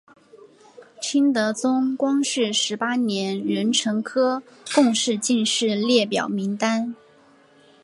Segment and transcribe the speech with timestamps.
[0.99, 4.41] 清德宗光绪十八年壬辰科
[4.73, 6.95] 贡士进士列表名单。